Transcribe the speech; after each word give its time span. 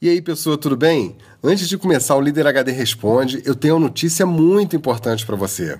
E 0.00 0.08
aí, 0.08 0.22
pessoa, 0.22 0.56
tudo 0.56 0.76
bem? 0.76 1.16
Antes 1.42 1.68
de 1.68 1.76
começar 1.76 2.14
o 2.14 2.20
Líder 2.20 2.46
HD 2.46 2.70
Responde, 2.70 3.42
eu 3.44 3.52
tenho 3.52 3.74
uma 3.74 3.80
notícia 3.88 4.24
muito 4.24 4.76
importante 4.76 5.26
para 5.26 5.34
você. 5.34 5.76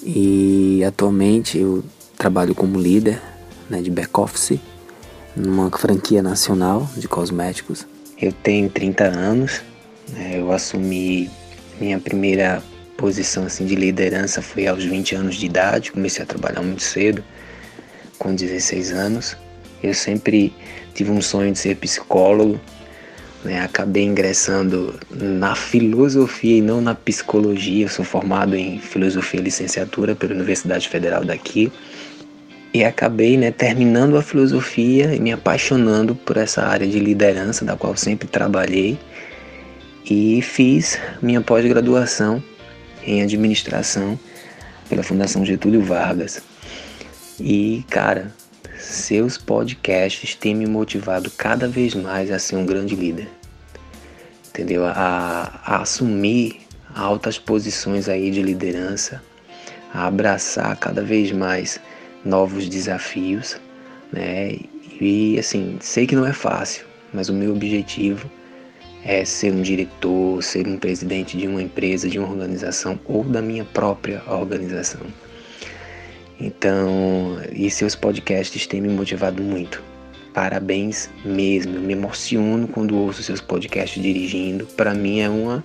e 0.01 0.81
atualmente 0.85 1.57
eu 1.57 1.83
trabalho 2.17 2.55
como 2.55 2.79
líder 2.79 3.21
né, 3.69 3.81
de 3.81 3.91
back-office 3.91 4.57
numa 5.35 5.69
franquia 5.69 6.23
nacional 6.23 6.89
de 6.95 7.09
cosméticos. 7.09 7.85
Eu 8.17 8.31
tenho 8.31 8.69
30 8.69 9.03
anos, 9.03 9.61
né, 10.13 10.39
eu 10.39 10.49
assumi 10.49 11.29
minha 11.77 11.99
primeira 11.99 12.63
posição 13.01 13.47
assim 13.47 13.65
de 13.65 13.73
liderança 13.73 14.43
foi 14.43 14.67
aos 14.67 14.83
20 14.83 15.15
anos 15.15 15.35
de 15.35 15.47
idade, 15.47 15.91
comecei 15.91 16.21
a 16.21 16.25
trabalhar 16.25 16.61
muito 16.61 16.83
cedo, 16.83 17.23
com 18.19 18.35
16 18.35 18.91
anos. 18.91 19.35
Eu 19.81 19.95
sempre 19.95 20.53
tive 20.93 21.09
um 21.09 21.19
sonho 21.19 21.51
de 21.51 21.57
ser 21.57 21.75
psicólogo, 21.77 22.61
né? 23.43 23.59
acabei 23.59 24.03
ingressando 24.03 24.99
na 25.09 25.55
filosofia 25.55 26.57
e 26.57 26.61
não 26.61 26.79
na 26.79 26.93
psicologia. 26.93 27.85
Eu 27.85 27.89
sou 27.89 28.05
formado 28.05 28.55
em 28.55 28.77
filosofia 28.77 29.39
e 29.39 29.43
licenciatura 29.43 30.15
pela 30.15 30.35
Universidade 30.35 30.87
Federal 30.87 31.25
daqui. 31.25 31.71
E 32.71 32.83
acabei 32.83 33.35
né, 33.35 33.49
terminando 33.49 34.15
a 34.15 34.21
filosofia 34.21 35.15
e 35.15 35.19
me 35.19 35.33
apaixonando 35.33 36.13
por 36.13 36.37
essa 36.37 36.61
área 36.63 36.87
de 36.87 36.99
liderança, 36.99 37.65
da 37.65 37.75
qual 37.75 37.97
sempre 37.97 38.27
trabalhei. 38.27 38.97
E 40.05 40.41
fiz 40.43 40.99
minha 41.21 41.41
pós-graduação 41.41 42.41
em 43.05 43.21
administração 43.21 44.19
pela 44.89 45.03
Fundação 45.03 45.45
Getúlio 45.45 45.81
Vargas. 45.81 46.41
E, 47.39 47.83
cara, 47.89 48.33
seus 48.77 49.37
podcasts 49.37 50.35
têm 50.35 50.55
me 50.55 50.67
motivado 50.67 51.31
cada 51.31 51.67
vez 51.67 51.95
mais 51.95 52.31
a 52.31 52.39
ser 52.39 52.55
um 52.55 52.65
grande 52.65 52.95
líder. 52.95 53.27
Entendeu? 54.49 54.85
A, 54.85 55.61
a 55.65 55.81
assumir 55.81 56.61
altas 56.93 57.39
posições 57.39 58.09
aí 58.09 58.29
de 58.31 58.41
liderança, 58.41 59.23
a 59.93 60.07
abraçar 60.07 60.75
cada 60.77 61.01
vez 61.01 61.31
mais 61.31 61.79
novos 62.23 62.67
desafios, 62.67 63.57
né? 64.11 64.57
E 64.99 65.39
assim, 65.39 65.77
sei 65.79 66.05
que 66.05 66.15
não 66.15 66.25
é 66.25 66.33
fácil, 66.33 66.85
mas 67.13 67.29
o 67.29 67.33
meu 67.33 67.53
objetivo 67.53 68.29
é 69.03 69.25
ser 69.25 69.51
um 69.51 69.61
diretor, 69.61 70.41
ser 70.43 70.67
um 70.67 70.77
presidente 70.77 71.37
de 71.37 71.47
uma 71.47 71.61
empresa, 71.61 72.09
de 72.09 72.19
uma 72.19 72.29
organização 72.29 72.99
ou 73.05 73.23
da 73.23 73.41
minha 73.41 73.65
própria 73.65 74.21
organização. 74.27 75.01
Então, 76.39 77.39
e 77.53 77.69
seus 77.69 77.95
podcasts 77.95 78.65
têm 78.65 78.81
me 78.81 78.89
motivado 78.89 79.41
muito. 79.43 79.83
Parabéns 80.33 81.09
mesmo. 81.23 81.75
Eu 81.75 81.81
me 81.81 81.93
emociono 81.93 82.67
quando 82.67 82.97
ouço 82.97 83.21
seus 83.21 83.41
podcasts 83.41 84.01
dirigindo. 84.01 84.65
Para 84.65 84.93
mim 84.93 85.19
é 85.19 85.29
uma. 85.29 85.63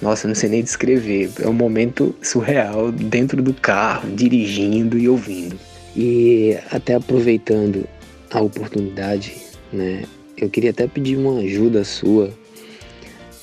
Nossa, 0.00 0.28
não 0.28 0.34
sei 0.34 0.48
nem 0.48 0.62
descrever. 0.62 1.30
É 1.40 1.48
um 1.48 1.52
momento 1.52 2.14
surreal 2.22 2.92
dentro 2.92 3.42
do 3.42 3.52
carro, 3.52 4.08
dirigindo 4.10 4.96
e 4.98 5.08
ouvindo. 5.08 5.58
E 5.94 6.56
até 6.70 6.94
aproveitando 6.94 7.86
a 8.30 8.40
oportunidade, 8.40 9.36
né? 9.72 10.04
Eu 10.36 10.50
queria 10.50 10.70
até 10.70 10.86
pedir 10.86 11.16
uma 11.16 11.40
ajuda 11.40 11.82
sua 11.82 12.30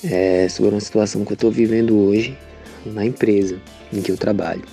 é, 0.04 0.48
sobre 0.50 0.72
uma 0.72 0.82
situação 0.82 1.24
que 1.24 1.32
eu 1.32 1.36
estou 1.36 1.52
vivendo 1.52 1.98
hoje 1.98 2.38
na 2.86 3.06
empresa 3.06 3.58
em 3.92 4.02
que 4.02 4.12
eu 4.12 4.18
trabalho. 4.18 4.64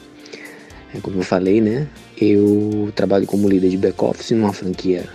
É, 0.95 1.01
como 1.01 1.19
eu 1.19 1.23
falei, 1.23 1.61
né? 1.61 1.87
Eu 2.21 2.93
trabalho 2.95 3.27
como 3.27 3.49
líder 3.49 3.71
de 3.71 3.77
back-office 3.77 4.33
numa 4.33 4.53
franquia 4.53 5.09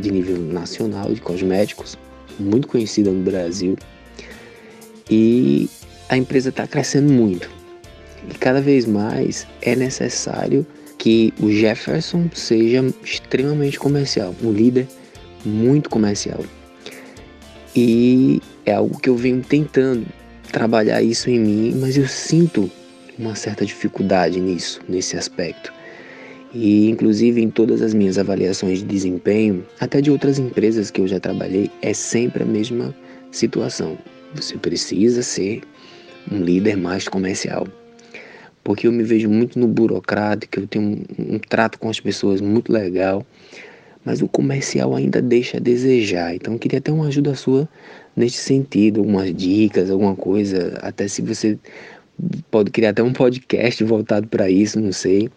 de 0.00 0.10
nível 0.10 0.38
nacional 0.38 1.12
de 1.12 1.20
cosméticos, 1.20 1.98
muito 2.38 2.68
conhecida 2.68 3.10
no 3.10 3.22
Brasil. 3.22 3.76
E 5.10 5.68
a 6.08 6.16
empresa 6.16 6.50
está 6.50 6.66
crescendo 6.66 7.12
muito. 7.12 7.50
E 8.30 8.34
cada 8.34 8.60
vez 8.60 8.86
mais 8.86 9.46
é 9.62 9.74
necessário 9.74 10.66
que 10.98 11.32
o 11.40 11.50
Jefferson 11.50 12.28
seja 12.34 12.84
extremamente 13.02 13.78
comercial, 13.78 14.34
um 14.42 14.52
líder 14.52 14.86
muito 15.44 15.88
comercial. 15.88 16.44
E 17.74 18.42
é 18.68 18.74
algo 18.74 18.98
que 19.00 19.08
eu 19.08 19.16
venho 19.16 19.42
tentando 19.42 20.06
trabalhar 20.52 21.02
isso 21.02 21.30
em 21.30 21.38
mim, 21.38 21.74
mas 21.80 21.96
eu 21.96 22.06
sinto 22.06 22.70
uma 23.18 23.34
certa 23.34 23.66
dificuldade 23.66 24.40
nisso, 24.40 24.80
nesse 24.88 25.16
aspecto. 25.16 25.72
E 26.52 26.88
inclusive 26.88 27.42
em 27.42 27.50
todas 27.50 27.82
as 27.82 27.92
minhas 27.92 28.18
avaliações 28.18 28.78
de 28.78 28.84
desempenho, 28.84 29.66
até 29.80 30.00
de 30.00 30.10
outras 30.10 30.38
empresas 30.38 30.90
que 30.90 31.00
eu 31.00 31.08
já 31.08 31.20
trabalhei, 31.20 31.70
é 31.82 31.92
sempre 31.92 32.42
a 32.42 32.46
mesma 32.46 32.94
situação. 33.30 33.98
Você 34.34 34.56
precisa 34.56 35.22
ser 35.22 35.62
um 36.30 36.38
líder 36.38 36.76
mais 36.76 37.08
comercial. 37.08 37.66
Porque 38.64 38.86
eu 38.86 38.92
me 38.92 39.02
vejo 39.02 39.28
muito 39.28 39.58
no 39.58 39.66
burocrático, 39.66 40.60
eu 40.60 40.66
tenho 40.66 40.84
um, 40.84 41.34
um 41.34 41.38
trato 41.38 41.78
com 41.78 41.88
as 41.88 42.00
pessoas 42.00 42.40
muito 42.40 42.72
legal, 42.72 43.24
mas 44.04 44.20
o 44.22 44.28
comercial 44.28 44.94
ainda 44.94 45.20
deixa 45.20 45.56
a 45.56 45.60
desejar. 45.60 46.34
Então 46.34 46.54
eu 46.54 46.58
queria 46.58 46.80
ter 46.80 46.90
uma 46.90 47.06
ajuda 47.06 47.34
sua 47.34 47.68
neste 48.18 48.38
sentido, 48.38 49.00
algumas 49.00 49.32
dicas, 49.34 49.90
alguma 49.90 50.16
coisa, 50.16 50.78
até 50.82 51.06
se 51.06 51.22
você 51.22 51.58
pode 52.50 52.70
criar 52.70 52.90
até 52.90 53.02
um 53.02 53.12
podcast 53.12 53.82
voltado 53.84 54.26
para 54.26 54.50
isso, 54.50 54.80
não 54.80 54.92
sei. 54.92 55.30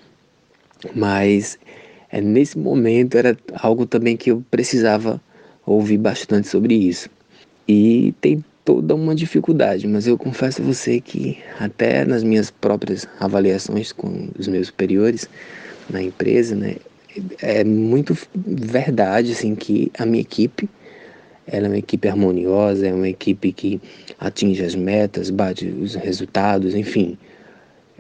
Mas 0.96 1.60
é, 2.12 2.20
nesse 2.20 2.58
momento 2.58 3.18
era 3.18 3.38
algo 3.54 3.86
também 3.86 4.18
que 4.18 4.32
eu 4.32 4.44
precisava 4.50 5.22
ouvir 5.66 5.98
bastante 5.98 6.48
sobre 6.48 6.74
isso. 6.74 7.08
E 7.68 8.14
tem 8.20 8.44
toda 8.66 8.96
uma 8.96 9.14
dificuldade, 9.14 9.88
mas 9.88 10.08
eu 10.08 10.18
confesso 10.18 10.62
a 10.62 10.66
você 10.66 11.00
que 11.00 11.38
até 11.60 12.04
nas 12.04 12.24
minhas 12.24 12.50
próprias 12.50 13.08
avaliações 13.20 13.92
com 13.92 14.30
os 14.38 14.48
meus 14.48 14.68
superiores 14.68 15.30
na 15.90 16.02
empresa, 16.02 16.56
né, 16.56 16.78
é 17.42 17.64
muito 17.64 18.18
verdade 18.36 19.32
assim 19.32 19.56
que 19.56 19.92
a 19.98 20.06
minha 20.06 20.22
equipe 20.22 20.70
ela 21.48 21.68
é 21.68 21.70
uma 21.70 21.78
equipe 21.78 22.08
harmoniosa, 22.08 22.88
é 22.88 22.94
uma 22.94 23.10
equipe 23.10 23.52
que 23.52 23.82
atinge 24.20 24.64
as 24.64 24.76
metas, 24.76 25.30
bate 25.30 25.68
os 25.68 25.96
resultados, 25.96 26.76
enfim, 26.76 27.18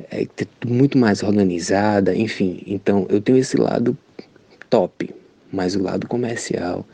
é 0.09 0.25
muito 0.65 0.97
mais 0.97 1.21
organizada, 1.23 2.15
enfim. 2.15 2.61
Então 2.65 3.05
eu 3.09 3.21
tenho 3.21 3.37
esse 3.37 3.57
lado 3.57 3.97
top, 4.69 5.13
mas 5.51 5.75
o 5.75 5.81
lado 5.81 6.07
comercial 6.07 6.85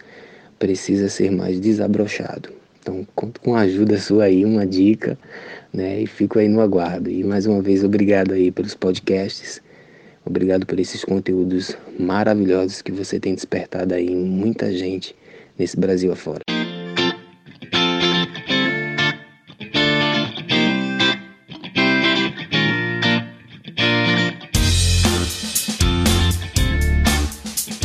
precisa 0.58 1.10
ser 1.10 1.32
mais 1.32 1.60
desabrochado. 1.60 2.50
Então 2.82 3.06
conto 3.16 3.40
com 3.42 3.56
a 3.56 3.62
ajuda 3.62 4.00
sua 4.00 4.26
aí, 4.26 4.46
uma 4.46 4.66
dica, 4.66 5.18
né? 5.74 6.02
E 6.02 6.08
fico 6.08 6.40
aí 6.40 6.48
no 6.48 6.62
aguardo. 6.62 7.10
E 7.10 7.24
mais 7.24 7.46
uma 7.46 7.62
vez 7.62 7.84
obrigado 7.84 8.34
aí 8.34 8.52
pelos 8.52 8.74
podcasts. 8.74 9.62
Obrigado 10.26 10.66
por 10.66 10.80
esses 10.80 11.06
conteúdos 11.06 11.78
maravilhosos 11.98 12.82
que 12.82 12.92
você 12.92 13.20
tem 13.20 13.34
despertado 13.36 13.94
aí 13.94 14.08
em 14.08 14.16
muita 14.16 14.72
gente 14.74 15.16
nesse 15.58 15.80
Brasil 15.80 16.12
afora. 16.12 16.42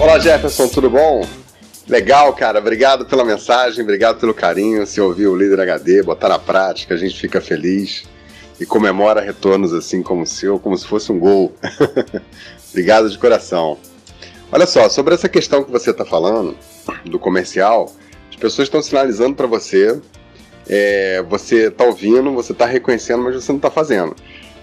Olá 0.00 0.18
Jefferson, 0.18 0.68
tudo 0.68 0.90
bom? 0.90 1.26
Legal, 1.88 2.32
cara. 2.34 2.58
Obrigado 2.58 3.06
pela 3.06 3.24
mensagem, 3.24 3.82
obrigado 3.82 4.18
pelo 4.18 4.34
carinho. 4.34 4.86
Se 4.86 5.00
ouvir 5.00 5.26
o 5.26 5.36
líder 5.36 5.60
HD, 5.60 6.02
botar 6.02 6.28
na 6.28 6.38
prática, 6.38 6.94
a 6.94 6.96
gente 6.96 7.18
fica 7.18 7.40
feliz 7.40 8.04
e 8.58 8.66
comemora 8.66 9.20
retornos 9.20 9.72
assim 9.72 10.02
como 10.02 10.22
o 10.22 10.26
seu, 10.26 10.58
como 10.58 10.76
se 10.76 10.86
fosse 10.86 11.10
um 11.12 11.18
gol. 11.18 11.54
obrigado 12.70 13.08
de 13.08 13.16
coração. 13.18 13.78
Olha 14.50 14.66
só, 14.66 14.88
sobre 14.88 15.14
essa 15.14 15.28
questão 15.28 15.64
que 15.64 15.70
você 15.70 15.90
está 15.90 16.04
falando, 16.04 16.56
do 17.04 17.18
comercial, 17.18 17.92
as 18.30 18.36
pessoas 18.36 18.66
estão 18.66 18.82
sinalizando 18.82 19.34
para 19.34 19.46
você, 19.46 20.00
é, 20.68 21.22
você 21.28 21.68
está 21.68 21.84
ouvindo, 21.84 22.32
você 22.32 22.52
está 22.52 22.66
reconhecendo, 22.66 23.22
mas 23.22 23.34
você 23.34 23.52
não 23.52 23.58
está 23.58 23.70
fazendo. 23.70 24.14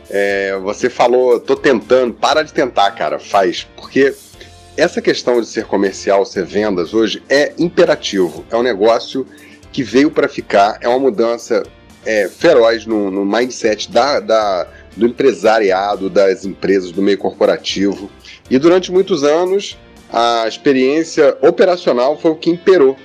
É, 0.09 0.57
você 0.59 0.89
falou, 0.89 1.39
tô 1.39 1.55
tentando, 1.55 2.13
para 2.13 2.41
de 2.41 2.51
tentar, 2.51 2.91
cara, 2.91 3.19
faz. 3.19 3.67
Porque 3.75 4.15
essa 4.75 5.01
questão 5.01 5.39
de 5.39 5.47
ser 5.47 5.65
comercial, 5.65 6.25
ser 6.25 6.45
vendas 6.45 6.93
hoje 6.93 7.21
é 7.29 7.53
imperativo. 7.57 8.45
É 8.49 8.55
um 8.55 8.63
negócio 8.63 9.25
que 9.71 9.83
veio 9.83 10.09
para 10.09 10.27
ficar, 10.27 10.79
é 10.81 10.87
uma 10.87 10.99
mudança 10.99 11.63
é, 12.05 12.27
feroz 12.27 12.85
no, 12.85 13.11
no 13.11 13.25
mindset 13.25 13.91
da, 13.91 14.19
da, 14.19 14.67
do 14.95 15.05
empresariado, 15.05 16.09
das 16.09 16.45
empresas, 16.45 16.91
do 16.91 17.01
meio 17.01 17.17
corporativo. 17.17 18.09
E 18.49 18.57
durante 18.57 18.91
muitos 18.91 19.23
anos, 19.23 19.77
a 20.11 20.47
experiência 20.47 21.37
operacional 21.41 22.17
foi 22.17 22.31
o 22.31 22.35
que 22.35 22.49
imperou. 22.49 22.97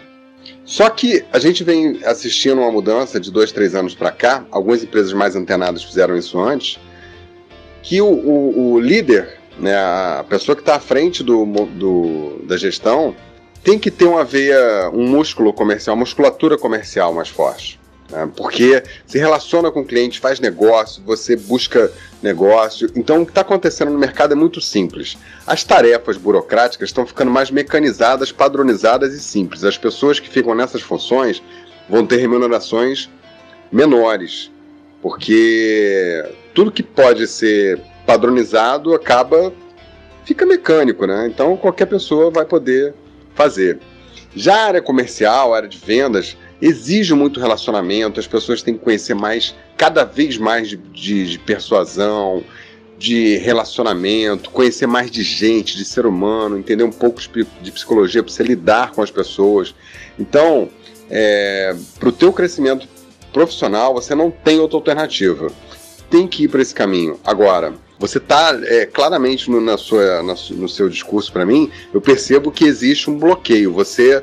Só 0.65 0.89
que 0.91 1.25
a 1.33 1.39
gente 1.39 1.63
vem 1.63 2.01
assistindo 2.05 2.61
uma 2.61 2.71
mudança 2.71 3.21
de 3.21 3.31
dois, 3.31 3.53
três 3.53 3.75
anos 3.75 3.95
para 3.95 4.11
cá, 4.11 4.45
algumas 4.51 4.83
empresas 4.83 5.13
mais 5.13 5.37
antenadas 5.37 5.83
fizeram 5.83 6.17
isso 6.17 6.39
antes, 6.41 6.79
que 7.83 8.01
o, 8.01 8.07
o, 8.07 8.73
o 8.73 8.81
líder 8.81 9.39
né, 9.59 9.75
a 9.75 10.25
pessoa 10.29 10.57
que 10.57 10.63
está 10.63 10.77
à 10.77 10.81
frente 10.81 11.23
do, 11.23 11.45
do, 11.45 12.43
da 12.45 12.57
gestão 12.57 13.15
tem 13.63 13.79
que 13.79 13.91
ter 13.91 14.05
uma 14.05 14.25
veia, 14.25 14.91
um 14.93 15.09
músculo 15.09 15.53
comercial, 15.53 15.97
musculatura 15.97 16.59
comercial 16.59 17.15
mais 17.15 17.29
forte. 17.29 17.81
Né, 18.15 18.31
porque 18.37 18.83
se 19.07 19.19
relaciona 19.19 19.73
com 19.73 19.81
o 19.81 19.85
cliente, 19.85 20.21
faz 20.21 20.39
negócio, 20.39 21.03
você 21.05 21.35
busca 21.35 21.91
negócio. 22.23 22.89
Então, 22.95 23.23
o 23.23 23.25
que 23.27 23.33
está 23.33 23.41
acontecendo 23.41 23.91
no 23.91 23.99
mercado 23.99 24.33
é 24.33 24.37
muito 24.37 24.61
simples. 24.61 25.19
As 25.45 25.65
tarefas 25.65 26.17
burocráticas 26.17 26.91
estão 26.91 27.05
ficando 27.05 27.31
mais 27.31 27.51
mecanizadas, 27.51 28.31
padronizadas 28.31 29.13
e 29.13 29.21
simples. 29.21 29.65
As 29.65 29.77
pessoas 29.77 30.21
que 30.21 30.29
ficam 30.29 30.55
nessas 30.55 30.81
funções 30.81 31.43
vão 31.89 32.07
ter 32.07 32.19
remunerações 32.19 33.11
menores, 33.71 34.51
porque 35.03 36.25
tudo 36.55 36.71
que 36.71 36.83
pode 36.83 37.27
ser 37.27 37.81
padronizado 38.07 38.95
acaba 38.95 39.53
fica 40.25 40.47
mecânico, 40.47 41.05
né? 41.07 41.27
Então 41.27 41.57
qualquer 41.57 41.87
pessoa 41.87 42.31
vai 42.31 42.45
poder 42.45 42.95
fazer. 43.35 43.81
Já 44.35 44.55
a 44.57 44.67
área 44.67 44.83
comercial, 44.83 45.53
a 45.53 45.57
área 45.57 45.69
de 45.69 45.79
vendas, 45.79 46.37
exige 46.65 47.13
muito 47.13 47.39
relacionamento, 47.39 48.19
as 48.19 48.27
pessoas 48.27 48.63
têm 48.63 48.73
que 48.73 48.83
conhecer 48.83 49.13
mais, 49.13 49.55
cada 49.77 50.03
vez 50.03 50.39
mais 50.39 50.67
de, 50.67 50.79
de, 50.79 51.33
de 51.33 51.39
persuasão, 51.39 52.43
de 52.99 53.37
relacionamento, 53.37 54.49
conhecer 54.49 54.87
mais 54.87 55.11
de 55.11 55.23
gente, 55.23 55.77
de 55.77 55.85
ser 55.85 56.07
humano, 56.07 56.57
entender 56.57 56.85
um 56.85 56.91
pouco 56.91 57.21
de 57.61 57.71
psicologia 57.71 58.23
para 58.23 58.33
você 58.33 58.43
lidar 58.43 58.93
com 58.93 59.03
as 59.03 59.11
pessoas. 59.11 59.75
Então, 60.19 60.71
é, 61.11 61.77
para 62.01 62.09
o 62.09 62.13
teu 62.13 62.33
crescimento 62.33 62.89
profissional, 63.31 63.93
você 63.93 64.15
não 64.15 64.31
tem 64.31 64.59
outra 64.59 64.79
alternativa. 64.79 65.51
Tem 66.09 66.27
que 66.27 66.45
ir 66.45 66.49
para 66.49 66.63
esse 66.63 66.75
caminho. 66.75 67.21
Agora, 67.27 67.75
você 67.99 68.17
está 68.17 68.59
é, 68.65 68.87
claramente 68.87 69.51
no, 69.51 69.61
na 69.61 69.77
sua, 69.77 70.23
na, 70.23 70.35
no 70.53 70.69
seu 70.69 70.89
discurso 70.89 71.31
para 71.31 71.45
mim, 71.45 71.71
eu 71.93 72.01
percebo 72.01 72.51
que 72.51 72.65
existe 72.65 73.11
um 73.11 73.19
bloqueio. 73.19 73.71
Você 73.73 74.23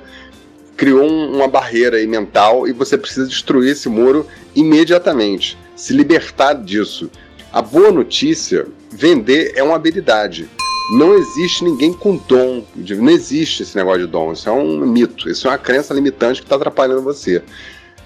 criou 0.75 1.03
um, 1.03 1.35
uma 1.35 1.47
barreira 1.47 1.97
aí 1.97 2.07
mental 2.07 2.67
e 2.67 2.73
você 2.73 2.97
precisa 2.97 3.27
destruir 3.27 3.71
esse 3.71 3.89
muro 3.89 4.25
imediatamente, 4.55 5.57
se 5.75 5.93
libertar 5.93 6.53
disso. 6.53 7.09
A 7.51 7.61
boa 7.61 7.91
notícia, 7.91 8.65
vender 8.89 9.53
é 9.55 9.63
uma 9.63 9.75
habilidade. 9.75 10.49
Não 10.93 11.13
existe 11.13 11.63
ninguém 11.63 11.93
com 11.93 12.17
dom. 12.17 12.63
Não 12.75 13.09
existe 13.09 13.63
esse 13.63 13.75
negócio 13.75 14.01
de 14.01 14.07
dom. 14.07 14.33
Isso 14.33 14.49
é 14.49 14.51
um 14.51 14.85
mito. 14.85 15.29
Isso 15.29 15.47
é 15.47 15.51
uma 15.51 15.57
crença 15.57 15.93
limitante 15.93 16.41
que 16.41 16.45
está 16.45 16.55
atrapalhando 16.55 17.01
você. 17.01 17.41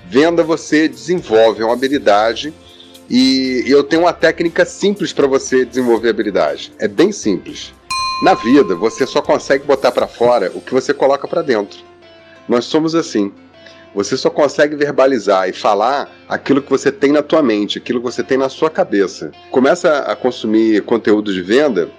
Venda 0.08 0.44
você 0.44 0.88
desenvolve 0.88 1.62
é 1.62 1.66
uma 1.66 1.74
habilidade 1.74 2.54
e 3.10 3.64
eu 3.68 3.84
tenho 3.84 4.04
uma 4.04 4.14
técnica 4.14 4.66
simples 4.66 5.14
para 5.14 5.28
você 5.28 5.66
desenvolver 5.66 6.10
habilidade. 6.10 6.72
É 6.80 6.88
bem 6.88 7.12
simples. 7.12 7.74
Na 8.22 8.34
vida, 8.34 8.76
você 8.76 9.06
só 9.06 9.22
consegue 9.22 9.66
botar 9.66 9.92
para 9.92 10.08
fora 10.08 10.52
o 10.56 10.62
que 10.62 10.74
você 10.74 10.94
coloca 10.94 11.28
para 11.28 11.42
dentro. 11.42 11.80
Nós 12.48 12.66
somos 12.66 12.96
assim. 12.96 13.32
Você 13.94 14.18
só 14.18 14.30
consegue 14.30 14.76
verbalizar 14.76 15.48
e 15.48 15.54
falar 15.54 16.14
aquilo 16.28 16.62
que 16.62 16.70
você 16.70 16.92
tem 16.92 17.14
na 17.14 17.24
tua 17.24 17.42
mente, 17.42 17.78
aquilo 17.78 18.00
que 18.00 18.06
você 18.06 18.22
tem 18.22 18.38
na 18.38 18.50
sua 18.50 18.70
cabeça. 18.70 19.32
Começa 19.50 20.00
a 20.00 20.16
consumir 20.16 20.82
conteúdo 20.82 21.34
de 21.34 21.42
venda 21.42 21.90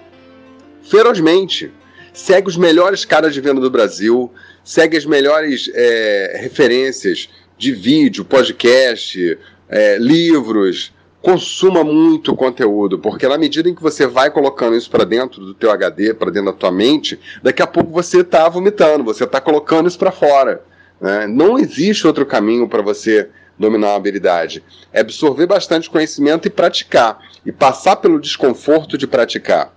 ferozmente. 0.83 1.71
Segue 2.13 2.47
os 2.47 2.57
melhores 2.57 3.03
caras 3.03 3.33
de 3.33 3.41
venda 3.41 3.61
do 3.61 3.69
Brasil, 3.69 4.31
segue 4.63 4.97
as 4.97 5.05
melhores 5.05 5.69
é, 5.73 6.37
referências 6.39 7.29
de 7.57 7.71
vídeo, 7.71 8.23
podcast, 8.23 9.37
é, 9.69 9.97
livros, 9.97 10.93
consuma 11.21 11.83
muito 11.83 12.35
conteúdo, 12.35 12.99
porque 12.99 13.27
na 13.27 13.37
medida 13.37 13.69
em 13.69 13.75
que 13.75 13.81
você 13.81 14.05
vai 14.05 14.29
colocando 14.29 14.75
isso 14.75 14.89
para 14.89 15.03
dentro 15.03 15.43
do 15.43 15.53
teu 15.53 15.71
HD, 15.71 16.13
para 16.13 16.31
dentro 16.31 16.51
da 16.51 16.57
tua 16.57 16.71
mente, 16.71 17.19
daqui 17.41 17.61
a 17.61 17.67
pouco 17.67 17.91
você 17.91 18.21
está 18.21 18.47
vomitando, 18.47 19.03
você 19.03 19.23
está 19.23 19.41
colocando 19.41 19.87
isso 19.87 19.97
para 19.97 20.11
fora. 20.11 20.63
Né? 21.01 21.27
Não 21.27 21.57
existe 21.57 22.07
outro 22.07 22.25
caminho 22.25 22.67
para 22.67 22.81
você 22.81 23.29
dominar 23.57 23.87
uma 23.87 23.95
habilidade. 23.95 24.63
É 24.93 25.01
absorver 25.01 25.47
bastante 25.47 25.89
conhecimento 25.89 26.47
e 26.47 26.51
praticar, 26.51 27.19
e 27.45 27.51
passar 27.51 27.95
pelo 27.97 28.19
desconforto 28.19 28.97
de 28.97 29.07
praticar. 29.07 29.73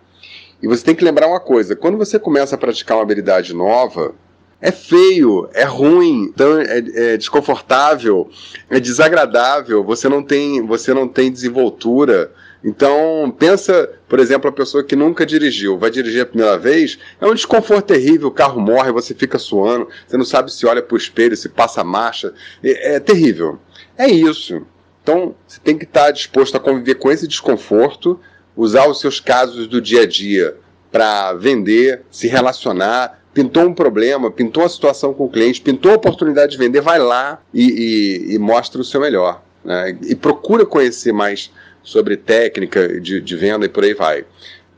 E 0.62 0.68
você 0.68 0.84
tem 0.84 0.94
que 0.94 1.04
lembrar 1.04 1.26
uma 1.26 1.40
coisa: 1.40 1.74
quando 1.74 1.96
você 1.96 2.18
começa 2.18 2.54
a 2.54 2.58
praticar 2.58 2.98
uma 2.98 3.02
habilidade 3.02 3.54
nova, 3.54 4.14
é 4.60 4.70
feio, 4.70 5.48
é 5.54 5.64
ruim, 5.64 6.24
então 6.24 6.60
é, 6.60 6.78
é, 6.78 7.16
desconfortável, 7.16 8.30
é 8.68 8.78
desagradável, 8.78 9.82
você 9.82 10.08
não 10.08 10.22
tem, 10.22 10.64
você 10.66 10.92
não 10.92 11.08
tem 11.08 11.32
desenvoltura. 11.32 12.30
Então, 12.62 13.34
pensa, 13.38 13.88
por 14.06 14.18
exemplo, 14.18 14.50
a 14.50 14.52
pessoa 14.52 14.84
que 14.84 14.94
nunca 14.94 15.24
dirigiu, 15.24 15.78
vai 15.78 15.90
dirigir 15.90 16.22
a 16.22 16.26
primeira 16.26 16.58
vez, 16.58 16.98
é 17.18 17.26
um 17.26 17.34
desconforto 17.34 17.86
terrível, 17.86 18.28
o 18.28 18.32
carro 18.32 18.60
morre, 18.60 18.92
você 18.92 19.14
fica 19.14 19.38
suando, 19.38 19.88
você 20.06 20.18
não 20.18 20.26
sabe 20.26 20.52
se 20.52 20.66
olha 20.66 20.82
para 20.82 20.94
o 20.94 20.98
espelho, 20.98 21.34
se 21.36 21.48
passa 21.48 21.82
marcha, 21.82 22.34
é, 22.62 22.96
é 22.96 23.00
terrível. 23.00 23.58
É 23.96 24.06
isso. 24.06 24.66
Então, 25.02 25.34
você 25.46 25.58
tem 25.60 25.78
que 25.78 25.84
estar 25.84 26.10
disposto 26.10 26.54
a 26.56 26.60
conviver 26.60 26.96
com 26.96 27.10
esse 27.10 27.26
desconforto, 27.26 28.20
usar 28.54 28.86
os 28.86 29.00
seus 29.00 29.20
casos 29.20 29.66
do 29.66 29.80
dia 29.80 30.02
a 30.02 30.06
dia 30.06 30.54
para 30.92 31.32
vender, 31.32 32.02
se 32.10 32.28
relacionar, 32.28 33.19
pintou 33.32 33.64
um 33.64 33.74
problema, 33.74 34.30
pintou 34.30 34.62
uma 34.62 34.68
situação 34.68 35.14
com 35.14 35.24
o 35.24 35.30
cliente, 35.30 35.60
pintou 35.60 35.92
a 35.92 35.96
oportunidade 35.96 36.52
de 36.52 36.58
vender, 36.58 36.80
vai 36.80 36.98
lá 36.98 37.40
e, 37.54 38.28
e, 38.30 38.34
e 38.34 38.38
mostra 38.38 38.80
o 38.80 38.84
seu 38.84 39.00
melhor. 39.00 39.42
Né? 39.64 39.96
E 40.02 40.14
procura 40.14 40.66
conhecer 40.66 41.12
mais 41.12 41.50
sobre 41.82 42.16
técnica 42.16 43.00
de, 43.00 43.20
de, 43.20 43.36
venda 43.36 43.66
e 43.66 43.68
por 43.68 43.84
aí 43.84 43.94
vai. 43.94 44.24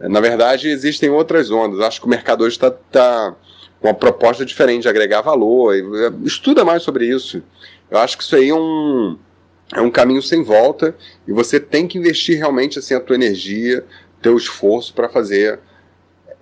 Na 0.01 0.21
verdade, 0.21 0.69
existem 0.69 1.11
outras 1.11 1.51
ondas. 1.51 1.81
Acho 1.81 2.01
que 2.01 2.07
o 2.07 2.11
mercado 2.11 2.45
hoje 2.45 2.57
está 2.57 2.71
tá 2.71 3.35
com 3.81 3.89
uma 3.89 3.95
proposta 3.95 4.45
diferente 4.45 4.83
de 4.83 4.89
agregar 4.89 5.21
valor. 5.21 5.75
Estuda 6.25 6.65
mais 6.65 6.83
sobre 6.83 7.07
isso. 7.07 7.43
Eu 7.91 7.99
acho 7.99 8.17
que 8.17 8.25
isso 8.25 8.37
aí 8.37 8.49
é 8.49 8.55
um, 8.55 9.17
é 9.75 9.81
um 9.81 9.91
caminho 9.91 10.23
sem 10.23 10.43
volta 10.43 10.95
e 11.27 11.33
você 11.33 11.61
tem 11.61 11.87
que 11.87 11.99
investir 11.99 12.37
realmente 12.37 12.79
assim, 12.79 12.95
a 12.95 13.01
tua 13.01 13.17
energia, 13.17 13.85
teu 14.21 14.37
esforço 14.37 14.95
para 14.95 15.09
fazer 15.09 15.61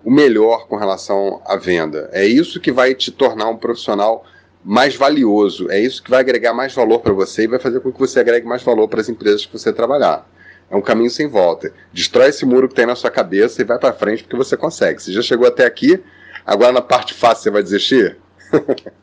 o 0.04 0.11
melhor 0.11 0.66
com 0.66 0.76
relação 0.76 1.40
à 1.45 1.57
venda. 1.57 2.09
É 2.12 2.25
isso 2.25 2.61
que 2.61 2.73
vai 2.73 2.95
te 2.95 3.11
tornar 3.11 3.49
um 3.49 3.57
profissional 3.57 4.25
mais 4.64 4.95
valioso. 4.95 5.71
É 5.71 5.78
isso 5.78 6.02
que 6.02 6.11
vai 6.11 6.21
agregar 6.21 6.52
mais 6.52 6.75
valor 6.75 7.00
para 7.00 7.12
você 7.12 7.45
e 7.45 7.47
vai 7.47 7.59
fazer 7.59 7.80
com 7.80 7.92
que 7.92 7.99
você 7.99 8.21
agregue 8.21 8.47
mais 8.47 8.62
valor 8.62 8.88
para 8.88 9.00
as 9.00 9.09
empresas 9.09 9.47
que 9.47 9.52
você 9.52 9.73
trabalhar. 9.73 10.26
É 10.71 10.76
um 10.76 10.80
caminho 10.80 11.11
sem 11.11 11.26
volta. 11.26 11.73
Destrói 11.92 12.28
esse 12.28 12.45
muro 12.45 12.69
que 12.69 12.75
tem 12.75 12.87
na 12.87 12.95
sua 12.95 13.11
cabeça 13.11 13.61
e 13.61 13.64
vai 13.64 13.78
para 13.78 13.92
frente 13.92 14.23
porque 14.23 14.37
você 14.37 14.57
consegue. 14.57 15.02
Você 15.02 15.12
já 15.12 15.23
chegou 15.23 15.47
até 15.47 15.66
aqui, 15.66 16.00
agora 16.47 16.73
na 16.73 16.83
parte 16.83 17.12
fácil 17.12 17.45
você 17.45 17.50
vai 17.50 17.62
desistir? 17.62 18.16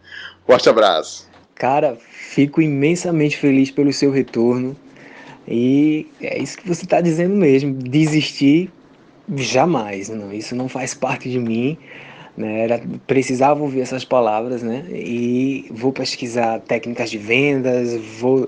Forte 0.45 0.69
abraço. 0.69 1.27
Cara, 1.55 1.97
fico 2.09 2.61
imensamente 2.61 3.37
feliz 3.37 3.69
pelo 3.69 3.91
seu 3.91 4.11
retorno. 4.11 4.77
E 5.47 6.07
é 6.21 6.41
isso 6.41 6.57
que 6.57 6.67
você 6.67 6.83
está 6.83 7.01
dizendo 7.01 7.35
mesmo. 7.35 7.73
Desistir 7.73 8.71
jamais, 9.35 10.09
não. 10.09 10.33
Isso 10.33 10.55
não 10.55 10.67
faz 10.67 10.93
parte 10.95 11.29
de 11.29 11.39
mim. 11.39 11.77
Né? 12.35 12.61
Era, 12.61 12.81
precisava 13.07 13.61
ouvir 13.61 13.81
essas 13.81 14.05
palavras, 14.05 14.61
né? 14.61 14.85
E 14.91 15.65
vou 15.71 15.91
pesquisar 15.91 16.59
técnicas 16.59 17.09
de 17.09 17.17
vendas, 17.17 17.95
vou 18.19 18.47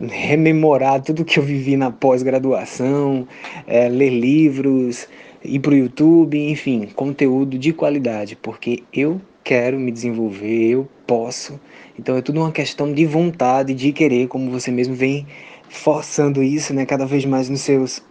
rememorar 0.00 1.00
tudo 1.02 1.24
que 1.24 1.38
eu 1.38 1.42
vivi 1.42 1.76
na 1.76 1.90
pós-graduação, 1.90 3.26
é, 3.66 3.88
ler 3.88 4.10
livros, 4.10 5.08
ir 5.44 5.58
para 5.60 5.72
o 5.72 5.76
YouTube, 5.76 6.38
enfim, 6.50 6.88
conteúdo 6.94 7.58
de 7.58 7.72
qualidade, 7.72 8.36
porque 8.36 8.82
eu 8.92 9.20
quero 9.42 9.78
me 9.78 9.92
desenvolver, 9.92 10.70
eu 10.70 10.88
posso. 11.06 11.60
Então 11.98 12.16
é 12.16 12.22
tudo 12.22 12.40
uma 12.40 12.50
questão 12.50 12.92
de 12.92 13.06
vontade, 13.06 13.74
de 13.74 13.92
querer, 13.92 14.26
como 14.26 14.50
você 14.50 14.70
mesmo 14.70 14.94
vem 14.94 15.26
forçando 15.68 16.42
isso, 16.42 16.72
né, 16.72 16.86
cada 16.86 17.04
vez 17.04 17.24
mais 17.24 17.48
nos 17.48 17.60
seus 17.60 18.02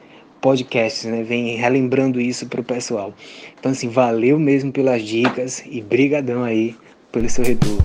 podcasts, 0.44 1.06
né, 1.06 1.24
vem 1.24 1.56
relembrando 1.56 2.20
isso 2.20 2.46
para 2.48 2.60
o 2.60 2.64
pessoal. 2.64 3.14
Então 3.58 3.72
assim, 3.72 3.88
valeu 3.88 4.38
mesmo 4.38 4.74
pelas 4.74 5.02
dicas 5.02 5.64
e 5.66 5.82
brigadão 5.82 6.44
aí 6.44 6.76
pelo 7.14 7.30
seu 7.30 7.46
retorno. 7.46 7.82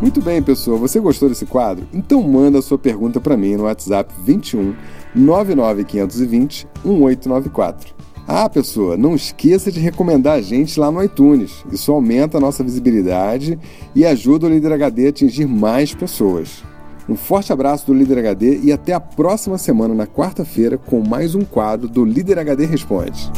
Muito 0.00 0.22
bem, 0.22 0.42
pessoal. 0.42 0.78
Você 0.78 1.00
gostou 1.00 1.28
desse 1.28 1.44
quadro? 1.44 1.86
Então 1.92 2.22
manda 2.22 2.62
sua 2.62 2.78
pergunta 2.78 3.20
para 3.20 3.36
mim 3.36 3.56
no 3.56 3.64
WhatsApp 3.64 4.12
21 4.24 4.74
99520 5.14 6.66
1894. 6.82 7.94
Ah, 8.26 8.48
pessoa, 8.48 8.96
não 8.96 9.14
esqueça 9.14 9.70
de 9.70 9.78
recomendar 9.78 10.38
a 10.38 10.40
gente 10.40 10.80
lá 10.80 10.90
no 10.90 11.02
iTunes. 11.02 11.62
Isso 11.70 11.92
aumenta 11.92 12.38
a 12.38 12.40
nossa 12.40 12.64
visibilidade 12.64 13.58
e 13.94 14.06
ajuda 14.06 14.46
o 14.46 14.48
Líder 14.48 14.72
HD 14.72 15.06
a 15.06 15.08
atingir 15.10 15.46
mais 15.46 15.94
pessoas. 15.94 16.64
Um 17.06 17.16
forte 17.16 17.52
abraço 17.52 17.86
do 17.86 17.92
Líder 17.92 18.18
HD 18.18 18.60
e 18.62 18.72
até 18.72 18.94
a 18.94 19.00
próxima 19.00 19.58
semana, 19.58 19.94
na 19.94 20.06
quarta-feira, 20.06 20.78
com 20.78 21.06
mais 21.06 21.34
um 21.34 21.42
quadro 21.42 21.86
do 21.86 22.02
Líder 22.02 22.38
HD 22.38 22.64
Responde. 22.64 23.30